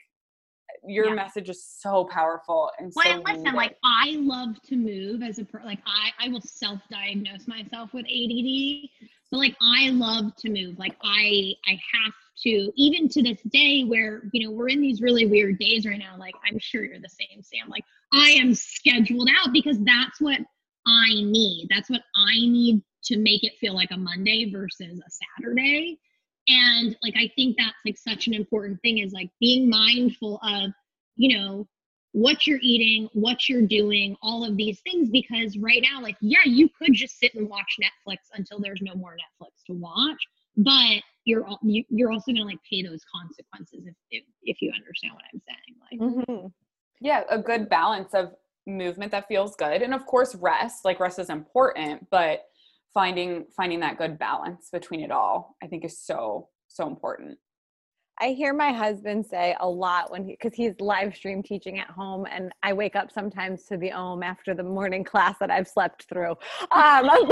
[0.86, 1.14] your yeah.
[1.14, 3.56] message is so powerful and well, so and listen, needed.
[3.56, 8.06] like I love to move as a per like I I will self-diagnose myself with
[8.06, 8.90] ADD,
[9.32, 10.78] but like I love to move.
[10.80, 15.02] Like I I have to even to this day where you know we're in these
[15.02, 16.16] really weird days right now.
[16.18, 17.70] Like I'm sure you're the same, Sam.
[17.70, 20.40] Like I am scheduled out because that's what
[20.88, 21.68] I need.
[21.70, 26.00] That's what I need to make it feel like a Monday versus a Saturday.
[26.48, 30.72] And like I think that's like such an important thing is like being mindful of,
[31.16, 31.68] you know,
[32.14, 36.46] what you're eating, what you're doing, all of these things because right now like yeah,
[36.46, 41.04] you could just sit and watch Netflix until there's no more Netflix to watch, but
[41.26, 45.24] you're you're also going to like pay those consequences if, if if you understand what
[45.34, 46.48] I'm saying like mm-hmm.
[47.02, 48.32] yeah, a good balance of
[48.68, 52.44] movement that feels good and of course rest like rest is important but
[52.94, 57.38] finding finding that good balance between it all i think is so so important
[58.20, 61.90] I hear my husband say a lot when he, because he's live stream teaching at
[61.90, 65.68] home, and I wake up sometimes to the om after the morning class that I've
[65.68, 66.32] slept through.
[66.32, 67.32] Um,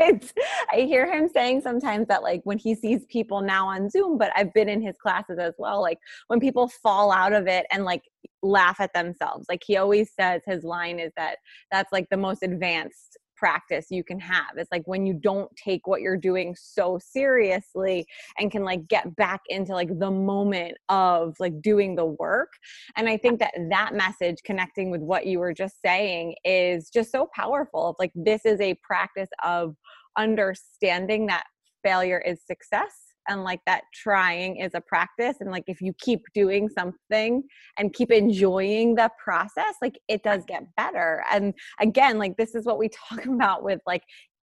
[0.00, 4.32] I hear him saying sometimes that like when he sees people now on Zoom, but
[4.34, 7.84] I've been in his classes as well, like when people fall out of it and
[7.84, 8.02] like
[8.42, 9.46] laugh at themselves.
[9.48, 11.38] Like he always says his line is that
[11.70, 14.56] that's like the most advanced practice you can have.
[14.56, 18.04] It's like when you don't take what you're doing so seriously
[18.36, 22.50] and can like get back into like the moment of like doing the work.
[22.96, 27.12] And I think that that message connecting with what you were just saying is just
[27.12, 27.94] so powerful.
[27.98, 29.76] Like this is a practice of
[30.16, 31.44] understanding that
[31.84, 36.22] failure is success and like that trying is a practice and like if you keep
[36.34, 37.42] doing something
[37.78, 41.24] and keep enjoying the process like it does get better.
[41.30, 44.02] And again like this is what we talk about with like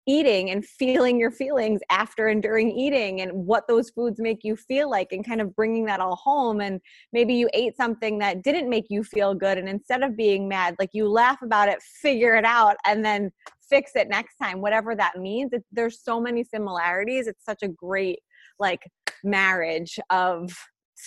[0.07, 4.57] eating and feeling your feelings after and during eating and what those foods make you
[4.57, 6.61] feel like and kind of bringing that all home.
[6.61, 6.81] And
[7.12, 10.75] maybe you ate something that didn't make you feel good and instead of being mad
[10.79, 13.31] like you laugh about it figure it out and then
[13.71, 15.53] fix it next time whatever that means.
[15.53, 17.27] It, there's so many similarities.
[17.27, 18.18] It's such a great
[18.62, 18.81] like
[19.22, 20.51] marriage of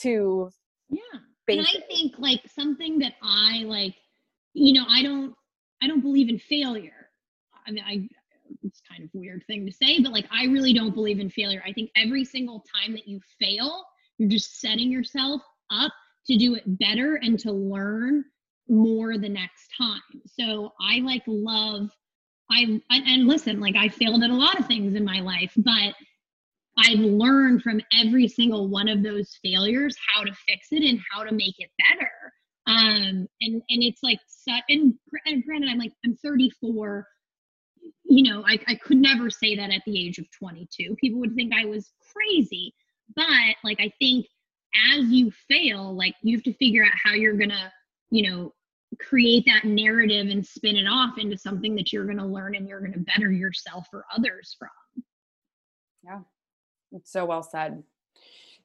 [0.02, 0.50] two
[0.90, 1.00] yeah
[1.48, 1.74] basics.
[1.74, 3.96] and i think like something that i like
[4.54, 5.34] you know i don't
[5.82, 7.10] i don't believe in failure
[7.68, 8.08] i mean i
[8.64, 11.64] it's kind of weird thing to say, but like I really don't believe in failure.
[11.66, 13.84] I think every single time that you fail,
[14.18, 15.42] you're just setting yourself
[15.72, 15.92] up
[16.28, 18.24] to do it better and to learn
[18.68, 20.02] more the next time.
[20.40, 21.90] So I like love
[22.52, 25.96] I and listen, like I failed at a lot of things in my life, but
[26.78, 31.24] I've learned from every single one of those failures how to fix it and how
[31.24, 32.12] to make it better.
[32.68, 34.20] Um, and and it's like
[34.70, 34.94] and,
[35.26, 37.06] and granted, I'm like I'm 34
[38.04, 40.96] you know, I, I could never say that at the age of 22.
[40.96, 42.74] People would think I was crazy.
[43.16, 44.26] But like, I think
[44.94, 47.72] as you fail, like, you have to figure out how you're to,
[48.12, 48.54] you know,
[49.00, 52.80] create that narrative and spin it off into something that you're to learn and you're
[52.94, 54.70] to better yourself or others from.
[56.04, 56.20] Yeah,
[57.04, 57.84] so well said.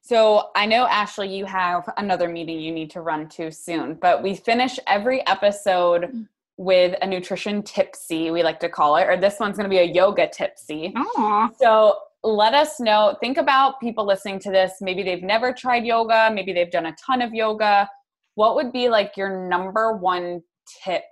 [0.01, 4.23] So I know, Ashley, you have another meeting you need to run to soon, but
[4.23, 6.27] we finish every episode mm
[6.61, 9.79] with a nutrition tipsy, we like to call it, or this one's going to be
[9.79, 10.93] a yoga tipsy.
[10.95, 11.49] Aww.
[11.57, 13.17] So let us know.
[13.19, 14.73] Think about people listening to this.
[14.79, 17.89] Maybe they've never tried yoga, maybe they've done a ton of yoga.
[18.35, 20.43] What would be like your number one
[20.83, 21.03] tip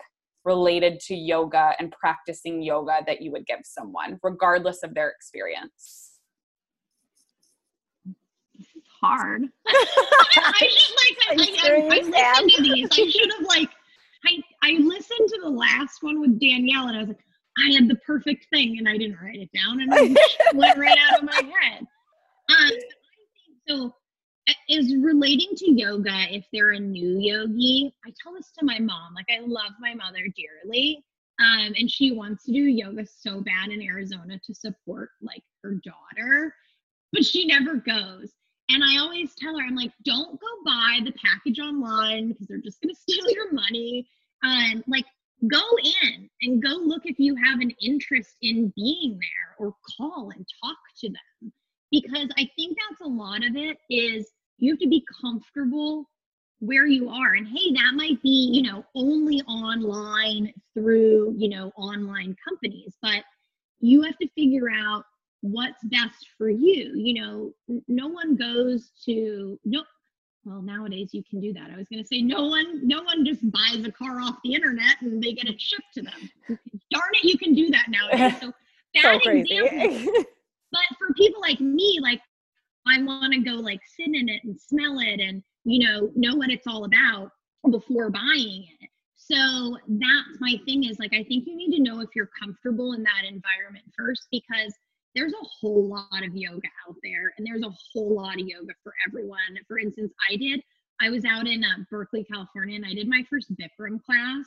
[0.45, 6.08] related to yoga and practicing yoga that you would give someone, regardless of their experience?
[9.09, 9.43] Hard.
[9.67, 12.89] I should like I, I, I, I listened to these.
[12.91, 13.69] I should have like
[14.25, 17.19] I, I listened to the last one with Danielle and I was like,
[17.57, 20.97] I had the perfect thing and I didn't write it down and it went right
[21.09, 21.87] out of my head.
[22.49, 22.71] Um,
[23.67, 23.93] so
[24.67, 29.13] is relating to yoga if they're a new yogi i tell this to my mom
[29.15, 31.03] like i love my mother dearly
[31.39, 35.75] um, and she wants to do yoga so bad in arizona to support like her
[35.83, 36.53] daughter
[37.11, 38.31] but she never goes
[38.69, 42.57] and I always tell her, I'm like, don't go buy the package online because they're
[42.59, 44.07] just going to steal your money.
[44.43, 45.05] Um, like,
[45.47, 50.31] go in and go look if you have an interest in being there or call
[50.35, 51.51] and talk to them.
[51.91, 56.05] Because I think that's a lot of it is you have to be comfortable
[56.59, 57.33] where you are.
[57.33, 63.23] And hey, that might be, you know, only online through, you know, online companies, but
[63.79, 65.05] you have to figure out
[65.41, 67.51] what's best for you you know
[67.87, 69.83] no one goes to no
[70.45, 71.69] well nowadays you can do that.
[71.73, 74.53] I was going to say no one no one just buys a car off the
[74.53, 76.29] internet and they get it shipped to them.
[76.91, 78.39] Darn it you can do that nowadays.
[78.41, 78.53] So
[79.03, 80.23] bad so example
[80.71, 82.21] but for people like me like
[82.87, 86.35] i want to go like sit in it and smell it and you know know
[86.35, 87.31] what it's all about
[87.69, 88.89] before buying it.
[89.15, 92.93] So that's my thing is like i think you need to know if you're comfortable
[92.93, 94.73] in that environment first because
[95.15, 98.73] there's a whole lot of yoga out there and there's a whole lot of yoga
[98.83, 99.39] for everyone.
[99.67, 100.61] For instance, I did,
[101.01, 104.45] I was out in uh, Berkeley, California, and I did my first Bikram class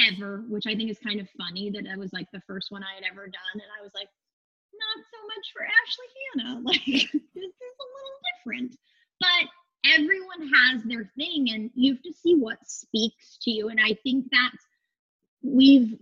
[0.00, 2.82] ever, which I think is kind of funny that it was like the first one
[2.82, 3.54] I had ever done.
[3.54, 4.08] And I was like,
[4.76, 6.60] not so much for Ashley Hanna.
[6.64, 8.76] Like, this is a little different.
[9.20, 9.48] But
[9.94, 13.68] everyone has their thing, and you have to see what speaks to you.
[13.68, 14.64] And I think that's,
[15.42, 15.96] we've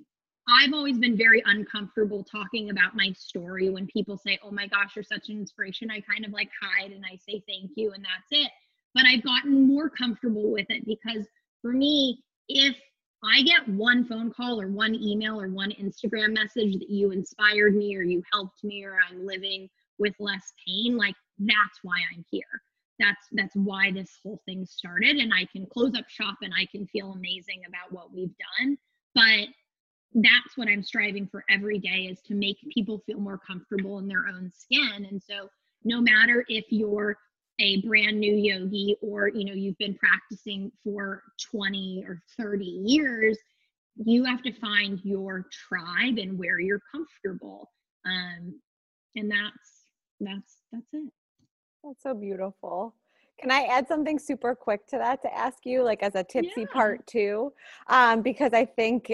[0.49, 4.95] I've always been very uncomfortable talking about my story when people say, Oh my gosh,
[4.95, 5.91] you're such an inspiration.
[5.91, 8.51] I kind of like hide and I say thank you and that's it.
[8.95, 11.27] But I've gotten more comfortable with it because
[11.63, 12.77] for me, if
[13.25, 17.75] I get one phone call or one email or one Instagram message that you inspired
[17.75, 22.25] me or you helped me or I'm living with less pain, like that's why I'm
[22.31, 22.43] here.
[23.01, 26.67] That's that's why this whole thing started and I can close up shop and I
[26.67, 28.77] can feel amazing about what we've done.
[29.15, 29.49] But
[30.15, 34.07] that's what I'm striving for every day is to make people feel more comfortable in
[34.07, 35.07] their own skin.
[35.11, 35.49] And so
[35.85, 37.17] no matter if you're
[37.61, 41.23] a brand new yogi or you know you've been practicing for
[41.53, 43.39] 20 or 30 years
[44.05, 47.71] you have to find your tribe and where you're comfortable
[48.07, 48.61] um
[49.15, 49.85] and that's
[50.19, 51.13] that's that's it
[51.85, 52.95] that's so beautiful
[53.39, 56.61] can I add something super quick to that to ask you, like as a tipsy
[56.61, 56.67] yeah.
[56.73, 57.53] part two?
[57.89, 59.13] Um, because I think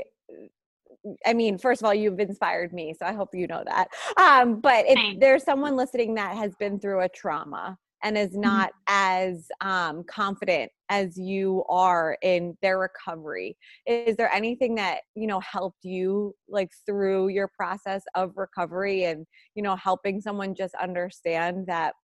[1.26, 3.88] I mean, first of all, you've inspired me, so I hope you know that.
[4.18, 8.42] Um, but if there's someone listening that has been through a trauma and is mm-hmm.
[8.42, 9.30] not mm-hmm.
[9.32, 15.40] as um, confident as you are in their recovery, is there anything that you know
[15.40, 21.66] helped you like through your process of recovery and you know helping someone just understand
[21.66, 21.94] that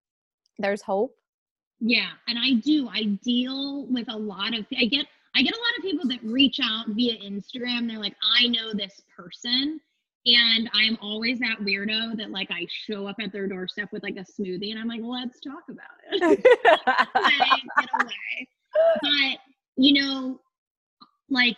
[0.59, 1.13] there's hope?
[1.81, 2.89] Yeah, and I do.
[2.89, 5.07] I deal with a lot of I get
[5.37, 7.87] I get a lot of people that reach out via Instagram.
[7.87, 9.81] They're like, I know this person.
[10.25, 14.17] And I'm always that weirdo that like I show up at their doorstep with like
[14.17, 16.43] a smoothie and I'm like, let's talk about it.
[16.43, 18.49] get away.
[19.03, 19.39] But
[19.77, 20.41] you know,
[21.29, 21.57] like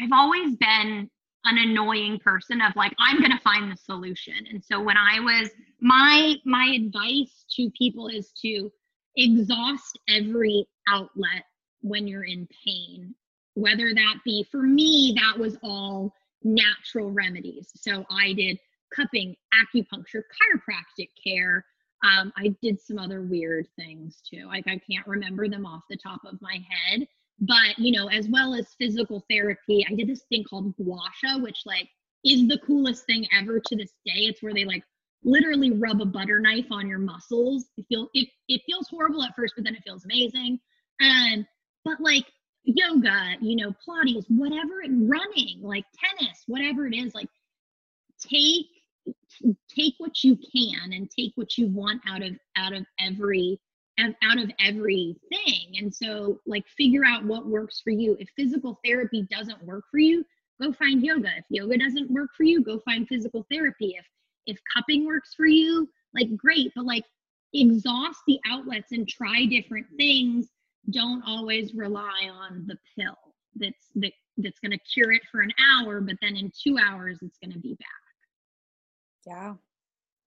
[0.00, 1.08] I've always been
[1.44, 5.20] an annoying person of like i'm going to find the solution and so when i
[5.20, 8.70] was my my advice to people is to
[9.16, 11.44] exhaust every outlet
[11.82, 13.14] when you're in pain
[13.54, 16.12] whether that be for me that was all
[16.42, 17.70] natural remedies.
[17.76, 18.58] So i did
[18.94, 21.64] cupping acupuncture chiropractic care.
[22.04, 24.46] Um, i did some other weird things too.
[24.46, 27.06] Like i can't remember them off the top of my head
[27.40, 31.38] but you know as well as physical therapy i did this thing called gua sha
[31.38, 31.88] which like
[32.24, 34.26] is the coolest thing ever to this day.
[34.26, 34.82] It's where they like
[35.24, 37.66] literally rub a butter knife on your muscles.
[37.76, 40.58] It feels it, it feels horrible at first but then it feels amazing.
[41.00, 41.46] And
[41.88, 42.26] but like
[42.64, 47.28] yoga, you know, Pilates, whatever, running, like tennis, whatever it is, like
[48.20, 48.66] take
[49.74, 53.58] take what you can and take what you want out of out of every
[53.98, 55.76] out of everything.
[55.78, 58.16] And so like figure out what works for you.
[58.20, 60.24] If physical therapy doesn't work for you
[60.60, 61.30] go find yoga.
[61.38, 63.96] If yoga doesn't work for you go find physical therapy.
[63.98, 64.06] If
[64.46, 66.72] if cupping works for you like great.
[66.76, 67.04] But like
[67.54, 70.48] exhaust the outlets and try different things
[70.90, 73.16] don't always rely on the pill
[73.56, 77.18] that's that, that's going to cure it for an hour but then in two hours
[77.22, 79.54] it's going to be back yeah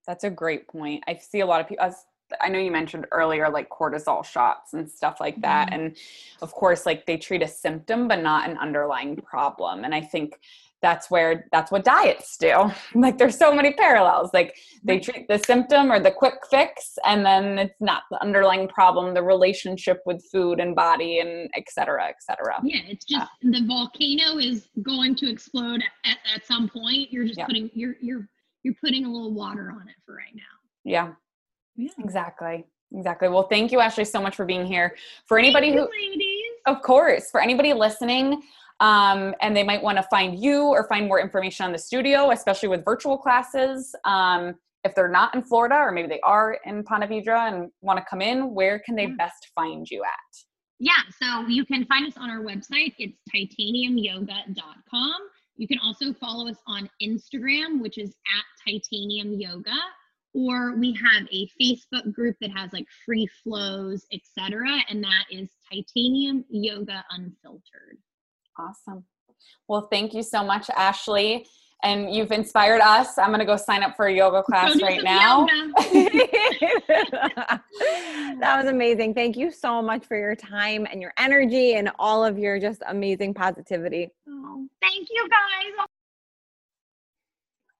[0.05, 2.05] that's a great point i see a lot of people as
[2.39, 5.71] I know you mentioned earlier like cortisol shots and stuff like that.
[5.71, 5.81] Mm-hmm.
[5.81, 5.97] And
[6.41, 9.83] of course, like they treat a symptom, but not an underlying problem.
[9.83, 10.39] And I think
[10.81, 12.71] that's where that's what diets do.
[12.95, 14.31] Like there's so many parallels.
[14.33, 18.67] Like they treat the symptom or the quick fix and then it's not the underlying
[18.67, 22.59] problem the relationship with food and body and et cetera et cetera.
[22.63, 23.59] Yeah it's just yeah.
[23.59, 27.11] the volcano is going to explode at, at some point.
[27.11, 27.45] You're just yeah.
[27.45, 28.27] putting you're you're
[28.63, 30.41] you're putting a little water on it for right now.
[30.83, 31.13] Yeah.
[31.75, 31.91] Yeah.
[31.99, 32.65] Exactly.
[32.93, 33.29] Exactly.
[33.29, 34.95] Well thank you ashley so much for being here.
[35.25, 36.51] For anybody thank who you, ladies.
[36.65, 37.31] of course.
[37.31, 38.43] For anybody listening
[38.81, 42.31] um, and they might want to find you or find more information on the studio,
[42.31, 43.95] especially with virtual classes.
[44.05, 47.99] Um, if they're not in Florida or maybe they are in Ponte Vedra and want
[47.99, 50.37] to come in, where can they best find you at?
[50.79, 52.95] Yeah, so you can find us on our website.
[52.97, 55.15] It's titaniumyoga.com.
[55.57, 59.77] You can also follow us on Instagram, which is at titanium yoga,
[60.33, 65.49] or we have a Facebook group that has like free flows, etc., and that is
[65.71, 67.99] titanium yoga unfiltered.
[68.57, 69.05] Awesome.
[69.67, 71.45] Well, thank you so much, Ashley.
[71.83, 73.17] And you've inspired us.
[73.17, 75.47] I'm going to go sign up for a yoga class right now.
[78.39, 79.15] that was amazing.
[79.15, 82.83] Thank you so much for your time and your energy and all of your just
[82.87, 84.09] amazing positivity.
[84.29, 85.87] Oh, thank you, guys.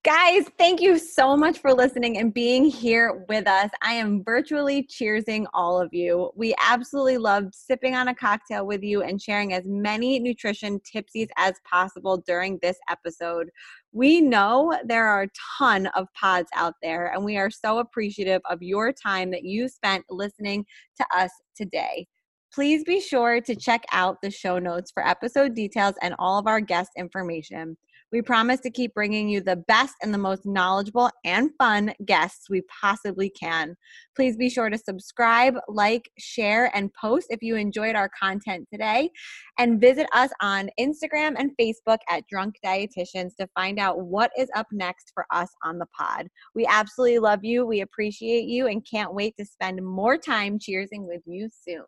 [0.03, 3.69] Guys, thank you so much for listening and being here with us.
[3.83, 6.31] I am virtually cheersing all of you.
[6.35, 11.27] We absolutely loved sipping on a cocktail with you and sharing as many nutrition tipsies
[11.37, 13.51] as possible during this episode.
[13.91, 15.29] We know there are a
[15.59, 19.69] ton of pods out there, and we are so appreciative of your time that you
[19.69, 20.65] spent listening
[20.97, 22.07] to us today.
[22.51, 26.47] Please be sure to check out the show notes for episode details and all of
[26.47, 27.77] our guest information.
[28.11, 32.49] We promise to keep bringing you the best and the most knowledgeable and fun guests
[32.49, 33.75] we possibly can.
[34.17, 39.09] Please be sure to subscribe, like, share, and post if you enjoyed our content today.
[39.57, 44.49] And visit us on Instagram and Facebook at Drunk Dietitians to find out what is
[44.55, 46.27] up next for us on the pod.
[46.53, 47.65] We absolutely love you.
[47.65, 51.85] We appreciate you and can't wait to spend more time cheersing with you soon.